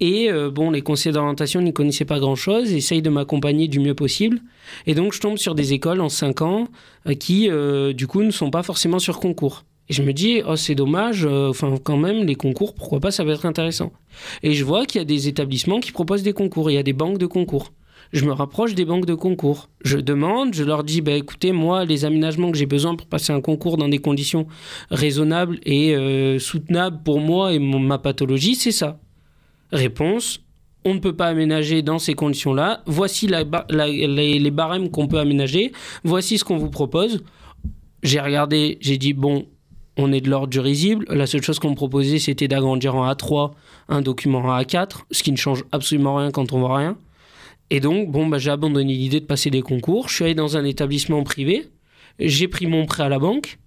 [0.00, 3.94] Et euh, bon, les conseillers d'orientation n'y connaissaient pas grand-chose, essayent de m'accompagner du mieux
[3.94, 4.40] possible.
[4.86, 6.68] Et donc, je tombe sur des écoles en 5 ans
[7.06, 9.64] euh, qui, euh, du coup, ne sont pas forcément sur concours.
[9.88, 13.22] Et je me dis, oh, c'est dommage, enfin, quand même, les concours, pourquoi pas, ça
[13.22, 13.92] va être intéressant.
[14.42, 16.82] Et je vois qu'il y a des établissements qui proposent des concours, il y a
[16.82, 17.70] des banques de concours.
[18.12, 19.68] Je me rapproche des banques de concours.
[19.84, 23.32] Je demande, je leur dis, bah, écoutez, moi, les aménagements que j'ai besoin pour passer
[23.32, 24.46] un concours dans des conditions
[24.90, 28.98] raisonnables et euh, soutenables pour moi et ma pathologie, c'est ça.
[29.72, 30.40] Réponse,
[30.84, 32.82] on ne peut pas aménager dans ces conditions-là.
[32.86, 35.72] Voici les barèmes qu'on peut aménager.
[36.04, 37.24] Voici ce qu'on vous propose.
[38.02, 39.46] J'ai regardé, j'ai dit, bon,
[39.96, 41.06] on est de l'ordre du risible.
[41.08, 43.52] La seule chose qu'on me proposait, c'était d'agrandir en A3
[43.88, 46.96] un document en A4, ce qui ne change absolument rien quand on voit rien.
[47.70, 50.08] Et donc, bon, bah, j'ai abandonné l'idée de passer des concours.
[50.08, 51.68] Je suis allé dans un établissement privé.
[52.18, 53.58] J'ai pris mon prêt à la banque.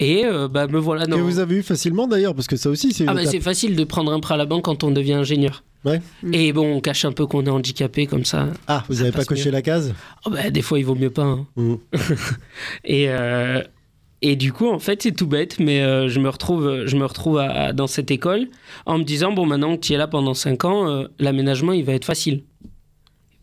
[0.00, 1.16] Et euh, bah, me voilà dans...
[1.16, 3.32] Que vous avez eu facilement d'ailleurs, parce que ça aussi, c'est une Ah bah étape.
[3.32, 5.64] c'est facile de prendre un prêt à la banque quand on devient ingénieur.
[5.84, 6.00] Ouais.
[6.32, 8.48] Et bon, on cache un peu qu'on est handicapé comme ça.
[8.68, 9.50] Ah, vous n'avez pas coché mieux.
[9.52, 9.94] la case?
[10.26, 11.24] Oh bah, des fois, il vaut mieux pas.
[11.24, 11.46] hein.
[11.56, 11.74] Mm.
[12.84, 13.62] Et, euh,
[14.20, 17.04] et du coup, en fait, c'est tout bête, mais euh, je me retrouve, je me
[17.04, 18.48] retrouve à- à- dans cette école
[18.86, 21.84] en me disant, bon, maintenant que tu es là pendant 5 ans, euh, l'aménagement, il
[21.84, 22.42] va être facile.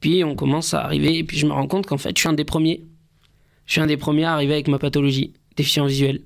[0.05, 2.29] Puis on commence à arriver, et puis je me rends compte qu'en fait, je suis
[2.29, 2.83] un des premiers.
[3.65, 6.21] Je suis un des premiers à arriver avec ma pathologie, déficient visuel.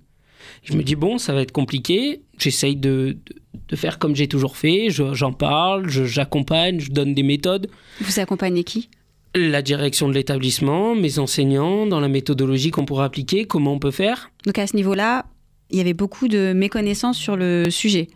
[0.66, 2.20] Je me dis, bon, ça va être compliqué.
[2.38, 3.36] J'essaye de, de,
[3.70, 4.90] de faire comme j'ai toujours fait.
[4.90, 7.70] Je- J'en parle, je- j'accompagne, je donne des méthodes.
[8.02, 8.90] Vous accompagnez qui?
[9.34, 13.92] La direction de l'établissement, mes enseignants, dans la méthodologie qu'on pourra appliquer, comment on peut
[13.92, 14.30] faire.
[14.46, 15.26] Donc à ce niveau-là,
[15.70, 18.10] il y avait beaucoup de méconnaissances sur le sujet.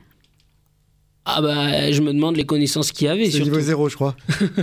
[1.26, 3.32] Ah bah, je me demande les connaissances qu'il y avait.
[3.32, 4.16] C'est niveau zéro, je crois.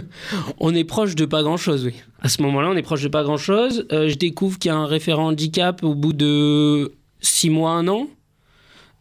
[0.58, 1.94] On est proche de pas grand-chose, oui.
[2.20, 3.86] À ce moment-là, on est proche de pas grand-chose.
[3.92, 7.88] Euh, je découvre qu'il y a un référent handicap au bout de six mois, un
[7.88, 8.08] an.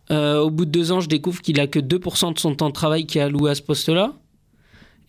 [0.09, 2.69] Euh, au bout de deux ans, je découvre qu'il a que 2% de son temps
[2.69, 4.13] de travail qui est alloué à ce poste-là.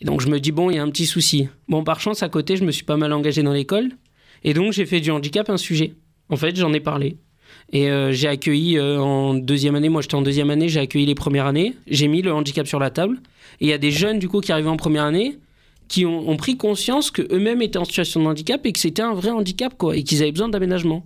[0.01, 1.49] Et donc, je me dis, bon, il y a un petit souci.
[1.69, 3.91] Bon, par chance, à côté, je me suis pas mal engagé dans l'école.
[4.43, 5.95] Et donc, j'ai fait du handicap un sujet.
[6.31, 7.17] En fait, j'en ai parlé.
[7.73, 11.07] Et euh, j'ai accueilli euh, en deuxième année, moi j'étais en deuxième année, j'ai accueilli
[11.07, 13.21] les premières années, j'ai mis le handicap sur la table.
[13.61, 15.39] Et il y a des jeunes du coup qui arrivaient en première année
[15.87, 19.31] qui ont, pris conscience qu'eux-mêmes étaient en situation de handicap et que c'était un vrai
[19.31, 21.05] handicap quoi, et qu'ils avaient besoin d'aménagement.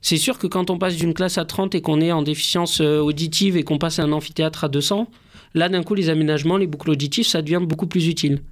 [0.00, 2.80] C'est sûr que quand on passe d'une classe à 30 et qu'on est en déficience
[2.80, 5.10] euh, auditive et qu'on passe à un amphithéâtre à 200,
[5.52, 8.42] là d'un coup les aménagements, les boucles auditives, ça devient beaucoup plus utile.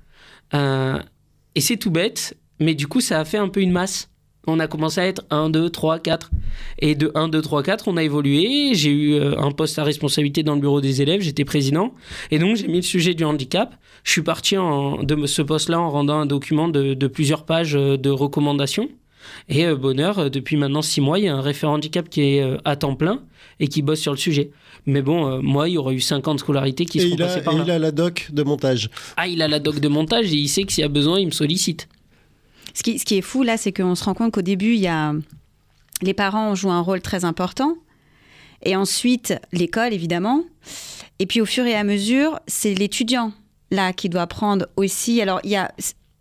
[0.52, 4.11] Et c'est tout bête, mais du coup ça a fait un peu une masse.
[4.46, 6.30] On a commencé à être 1, 2, 3, 4.
[6.80, 8.70] Et de 1, 2, 3, 4, on a évolué.
[8.74, 11.94] J'ai eu euh, un poste à responsabilité dans le bureau des élèves, j'étais président.
[12.32, 13.74] Et donc, j'ai mis le sujet du handicap.
[14.02, 17.76] Je suis parti en- de ce poste-là en rendant un document de, de plusieurs pages
[17.76, 18.88] euh, de recommandations.
[19.48, 22.74] Et bonheur, depuis maintenant six mois, il y a un référent handicap qui est à
[22.74, 23.22] temps plein
[23.60, 24.50] et qui bosse sur le sujet.
[24.84, 27.58] Mais bon, moi, il y aurait eu 50 scolarités qui et sont passées par et
[27.58, 27.64] là.
[27.64, 28.90] il a la doc de montage.
[29.16, 31.20] Ah, il a la doc de montage et il sait que s'il y a besoin,
[31.20, 31.86] il me sollicite.
[32.74, 34.80] Ce qui, ce qui est fou là, c'est qu'on se rend compte qu'au début, il
[34.80, 35.14] y a
[36.02, 37.76] les parents jouent un rôle très important,
[38.64, 40.44] et ensuite l'école évidemment,
[41.18, 43.32] et puis au fur et à mesure, c'est l'étudiant
[43.70, 45.20] là qui doit prendre aussi.
[45.20, 45.72] Alors il y a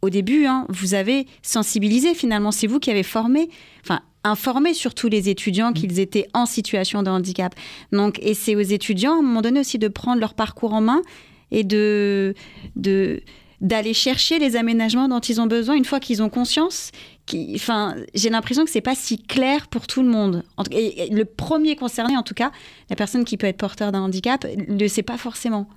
[0.02, 3.50] au début, hein, vous avez sensibilisé finalement, c'est vous qui avez formé,
[3.84, 7.56] enfin informé surtout les étudiants qu'ils étaient en situation de handicap.
[7.92, 10.82] Donc et c'est aux étudiants à un moment donné aussi de prendre leur parcours en
[10.82, 11.02] main
[11.50, 12.36] et de
[12.76, 13.22] de
[13.62, 16.92] d'aller chercher les aménagements dont ils ont besoin une fois qu'ils ont conscience.
[17.28, 20.44] Qui, enfin, j'ai l'impression que c'est pas si clair pour tout le monde.
[20.72, 22.52] Et, le premier concerné, en tout cas,
[22.90, 25.70] la personne qui peut être porteur d'un handicap, ne le sait pas forcément.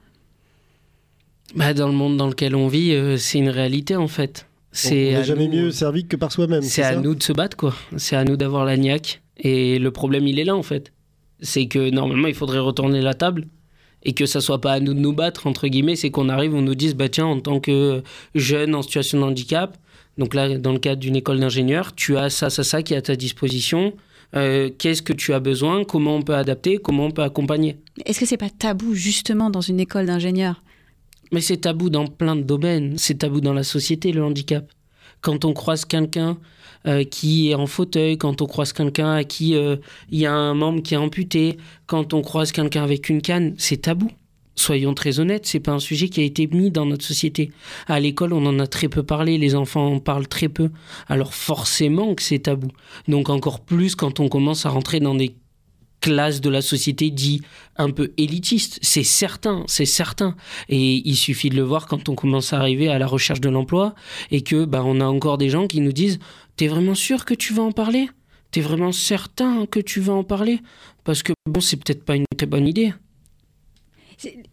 [1.54, 4.48] Bah, dans le monde dans lequel on vit, euh, c'est une réalité en fait.
[4.72, 6.62] C'est on n'est jamais nous, mieux servi que par soi-même.
[6.62, 7.74] C'est à nous de se battre, quoi.
[7.96, 9.22] C'est à nous d'avoir la niaque.
[9.36, 10.92] Et le problème, il est là en fait.
[11.40, 13.46] C'est que normalement, il faudrait retourner la table
[14.04, 16.54] et que ça soit pas à nous de nous battre entre guillemets, c'est qu'on arrive,
[16.54, 18.02] on nous dise bah tiens en tant que
[18.34, 19.76] jeune en situation de handicap,
[20.18, 22.96] donc là dans le cadre d'une école d'ingénieur, tu as ça ça ça qui est
[22.98, 23.94] à ta disposition.
[24.36, 25.84] Euh, Qu'est-ce que tu as besoin?
[25.84, 26.78] Comment on peut adapter?
[26.78, 27.76] Comment on peut accompagner?
[28.04, 30.62] Est-ce que c'est pas tabou justement dans une école d'ingénieur?
[31.30, 32.94] Mais c'est tabou dans plein de domaines.
[32.98, 34.66] C'est tabou dans la société le handicap.
[35.24, 36.36] Quand on croise quelqu'un
[36.86, 39.76] euh, qui est en fauteuil, quand on croise quelqu'un à qui il euh,
[40.12, 41.56] y a un membre qui est amputé,
[41.86, 44.10] quand on croise quelqu'un avec une canne, c'est tabou.
[44.54, 47.52] Soyons très honnêtes, c'est pas un sujet qui a été mis dans notre société.
[47.86, 50.68] À l'école, on en a très peu parlé, les enfants en parlent très peu.
[51.08, 52.68] Alors forcément que c'est tabou.
[53.08, 55.34] Donc encore plus quand on commence à rentrer dans des
[56.04, 57.40] classes de la société dit
[57.76, 58.78] un peu élitiste.
[58.82, 60.36] C'est certain, c'est certain.
[60.68, 63.48] Et il suffit de le voir quand on commence à arriver à la recherche de
[63.48, 63.94] l'emploi
[64.30, 66.18] et que bah, on a encore des gens qui nous disent
[66.56, 68.10] T'es vraiment sûr que tu vas en parler?
[68.50, 70.60] T'es vraiment certain que tu vas en parler?
[71.04, 72.92] Parce que bon, c'est peut-être pas une très bonne idée.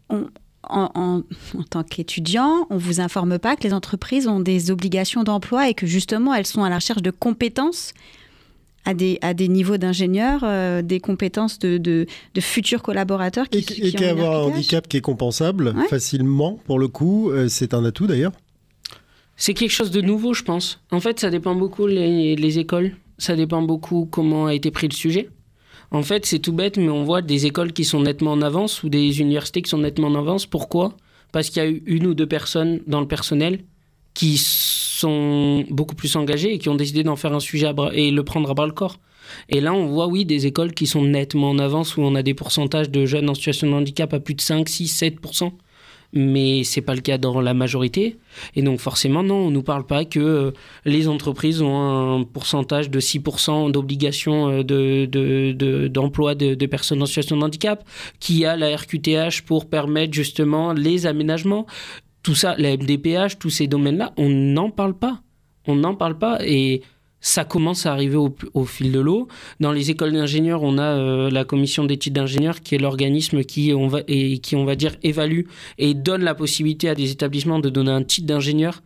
[0.07, 0.29] En,
[0.69, 1.23] en,
[1.69, 5.85] tant qu'étudiant, on vous informe pas que les entreprises ont des obligations d'emploi et que
[5.85, 7.93] justement elles sont à la recherche de compétences
[8.85, 13.59] à des, à des niveaux d'ingénieurs, euh, des compétences de, de, de, futurs collaborateurs qui,
[13.59, 15.87] et, qui et qu'avoir un handicap qui est compensable ouais.
[15.87, 18.31] facilement, pour le coup, euh, c'est un atout d'ailleurs.
[19.37, 20.81] C'est quelque chose de nouveau, je pense.
[20.91, 22.95] En fait, ça dépend beaucoup les, les écoles.
[23.17, 25.29] Ça dépend beaucoup comment a été pris le sujet.
[25.91, 28.81] En fait, c'est tout bête, mais on voit des écoles qui sont nettement en avance
[28.83, 30.45] ou des universités qui sont nettement en avance.
[30.45, 30.95] Pourquoi?
[31.31, 33.59] Parce qu'il y a eu une ou deux personnes dans le personnel
[34.13, 34.37] qui
[35.01, 38.49] sont beaucoup plus engagés et qui ont décidé d'en faire un sujet et le prendre
[38.49, 38.97] à bras le corps.
[39.49, 42.23] Et là, on voit, oui, des écoles qui sont nettement en avance où on a
[42.23, 45.19] des pourcentages de jeunes en situation de handicap à plus de 5, 6, 7
[46.13, 48.17] mais c'est pas le cas dans la majorité.
[48.55, 50.53] Et donc forcément, non, on nous parle pas que
[50.85, 57.01] les entreprises ont un pourcentage de 6% d'obligation de, de, de, d'emploi de, de, personnes
[57.01, 57.85] en situation de handicap,
[58.19, 61.65] qui a la RQTH pour permettre justement les aménagements.
[62.23, 65.21] Tout ça, la MDPH, tous ces domaines-là, on n'en parle pas.
[65.65, 66.81] On n'en parle pas et
[67.21, 69.27] ça commence à arriver au, fil de l'eau.
[69.59, 73.73] Dans les écoles d'ingénieurs, on a euh, la commission d'études d'ingénieurs qui est l'organisme qui,
[73.75, 75.43] on va, qui, on va dire, évalue
[75.77, 78.81] et donne la possibilité à des établissements de donner un titre d'ingénieur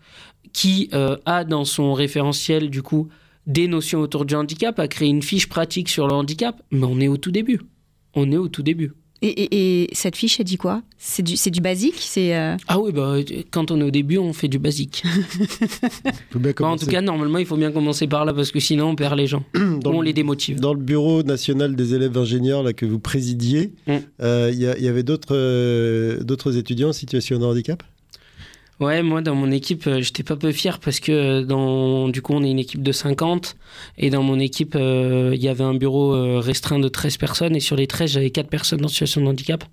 [0.51, 3.07] qui euh, a dans son référentiel, du coup,
[3.47, 6.99] des notions autour du handicap, a créé une fiche pratique sur le handicap, mais on
[6.99, 7.61] est au tout début.
[8.15, 8.93] On est au tout début.
[9.25, 10.83] Et, et, et, cette fiche, elle dit quoi?
[10.99, 12.57] C'est du, du basique c'est euh...
[12.67, 13.15] Ah oui, bah,
[13.49, 15.03] quand on est au début, on fait du basique.
[16.35, 18.95] bah, en tout cas, normalement, il faut bien commencer par là parce que sinon, on
[18.95, 19.43] perd les gens.
[19.55, 20.59] dans on le, les démotive.
[20.59, 23.99] Dans le bureau national des élèves ingénieurs là, que vous présidiez, il mm.
[24.21, 27.81] euh, y, y, avait d'autres euh, étudiants en situation de handicap?
[28.81, 32.21] Ouais, moi dans mon équipe, euh, j'étais pas peu fier parce que euh, dans, du
[32.21, 33.55] coup on est une équipe de 50
[33.97, 37.61] et dans mon équipe il euh, y avait un bureau restreint de 13 personnes et
[37.61, 39.63] sur les 13 j'avais 4 personnes en situation de handicap.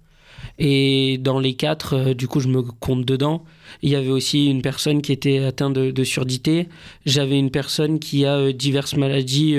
[0.58, 3.42] Et dans les 4, euh, du coup je me compte dedans.
[3.82, 6.68] Il y avait aussi une personne qui était atteinte de, surdité.
[7.04, 9.56] J'avais une personne qui a diverses maladies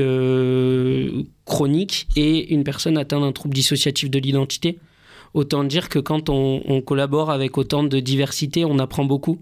[1.45, 4.79] chroniques et une personne atteinte d'un trouble dissociatif de l'identité.
[5.33, 9.39] Autant dire que quand on, on, collabore avec autant de diversité, on apprend beaucoup.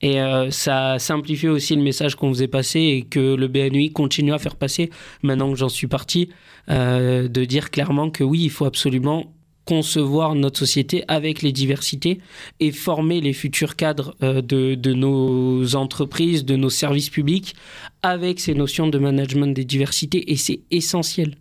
[0.00, 4.32] Et euh, ça simplifie aussi le message qu'on faisait passer et que le BNUI continue
[4.32, 4.90] à faire passer,
[5.22, 6.30] maintenant que j'en suis parti,
[6.70, 9.32] euh, de dire clairement que oui, il faut absolument
[9.64, 12.20] concevoir notre société avec les diversités
[12.60, 17.54] et former les futurs cadres euh, de, de nos entreprises, de nos services publics
[18.02, 21.36] avec ces notions de management des diversités et c'est essentiel.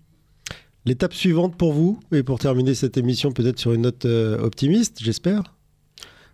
[0.86, 5.00] L'étape suivante pour vous, et pour terminer cette émission peut-être sur une note euh, optimiste,
[5.02, 5.42] j'espère?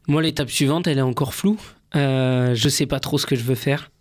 [0.08, 1.60] Moi, l'étape suivante, elle est encore floue.
[1.96, 3.92] Euh, je sais pas trop ce que je veux faire.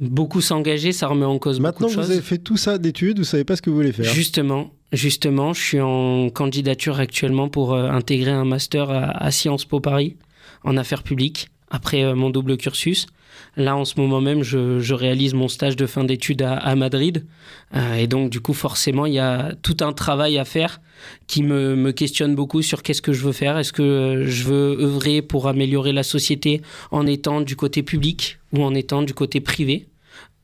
[0.00, 2.10] beaucoup s'engager, ça remet en cause Maintenant beaucoup de que vous choses.
[2.12, 4.12] avez fait tout ça d'études, vous savez pas ce que vous voulez faire.
[4.12, 9.64] Justement, justement, je suis en candidature actuellement pour euh, intégrer un master à, à Sciences
[9.64, 10.16] Po Paris
[10.64, 13.06] en affaires publiques après euh, mon double cursus.
[13.56, 17.26] Là, en ce moment même, je, réalise mon stage de fin d'études à, Madrid.
[17.74, 20.80] Euh, et donc, du coup, forcément, il y a tout un travail à faire
[21.26, 23.58] qui me, me questionne beaucoup sur qu'est-ce que je veux faire.
[23.58, 28.62] Est-ce que je veux œuvrer pour améliorer la société en étant du côté public ou
[28.62, 29.88] en étant du côté privé?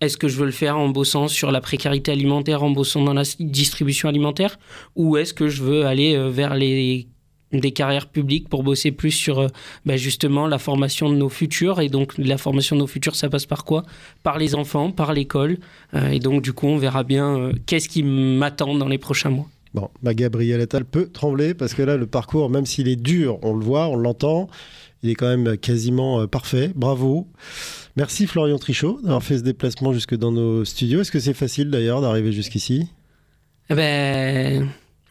[0.00, 3.14] Est-ce que je veux le faire en bossant sur la précarité alimentaire, en bossant dans
[3.14, 4.58] la distribution alimentaire?
[4.94, 7.08] Ou est-ce que je veux aller euh, vers les,
[7.52, 9.48] des carrières publiques pour bosser plus sur euh,
[9.84, 13.28] bah, justement la formation de nos futurs Et donc la formation de nos futurs, ça
[13.28, 13.84] passe par quoi?
[14.22, 15.58] Par les enfants, par l'école.
[15.94, 19.30] Euh, et donc du coup, on verra bien euh, qu'est-ce qui m'attend dans les prochains
[19.30, 19.46] mois.
[19.74, 23.38] Bon, bah Gabriel Attal peut trembler parce que là, le parcours, même s'il est dur,
[23.42, 24.48] on le voit, on l'entend,
[25.02, 26.72] il est quand même quasiment parfait.
[26.74, 27.28] Bravo.
[27.94, 31.02] Merci Florian Trichot d'avoir fait ce déplacement jusque dans nos studios.
[31.02, 32.88] Est-ce que c'est facile d'ailleurs d'arriver jusqu'ici?
[33.68, 34.66] Eh ben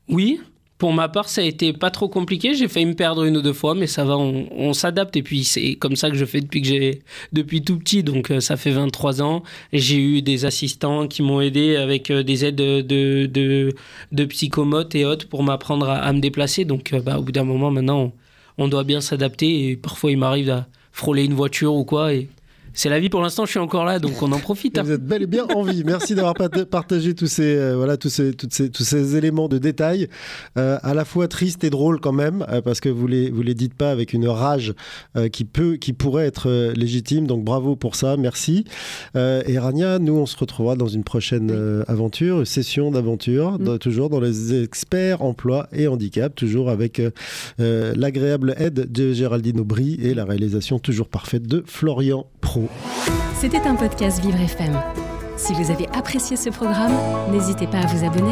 [0.09, 0.39] oui.
[0.77, 2.53] Pour ma part, ça a été pas trop compliqué.
[2.53, 5.15] J'ai failli me perdre une ou deux fois, mais ça va, on, s'adapte.
[5.15, 8.03] Et puis, c'est comme ça que je fais depuis que j'ai, depuis tout petit.
[8.03, 9.43] Donc, euh, ça fait 23 ans.
[9.71, 13.73] J'ai eu des assistants qui m'ont aidé avec euh, des aides de, de,
[14.11, 16.65] de, psychomotes et autres pour m'apprendre à, à me déplacer.
[16.65, 18.11] Donc, euh, bah, au bout d'un moment, maintenant,
[18.57, 19.69] on, on doit bien s'adapter.
[19.69, 22.13] Et parfois, il m'arrive à frôler une voiture ou quoi.
[22.13, 22.27] Et
[22.75, 24.77] c'est la vie pour l'instant, je suis encore là, donc on en profite.
[24.77, 24.83] hein.
[24.83, 25.83] Vous êtes bel et bien en vie.
[25.85, 26.33] Merci d'avoir
[26.69, 30.07] partagé tous ces, euh, voilà, tous ces, toutes ces, tous ces éléments de détail,
[30.57, 33.41] euh, à la fois tristes et drôles quand même, euh, parce que vous les, vous
[33.41, 34.73] les dites pas avec une rage
[35.15, 37.27] euh, qui peut, qui pourrait être euh, légitime.
[37.27, 38.65] Donc bravo pour ça, merci.
[39.15, 43.57] Euh, et Rania, nous on se retrouvera dans une prochaine euh, aventure, une session d'aventure,
[43.59, 47.01] dans- toujours dans les experts emploi et handicap, toujours avec
[47.59, 52.25] l'agréable aide de Géraldine Aubry et la réalisation toujours parfaite de Florian
[53.39, 54.79] C'était un podcast Vivre FM.
[55.37, 56.93] Si vous avez apprécié ce programme,
[57.31, 58.31] n'hésitez pas à vous abonner.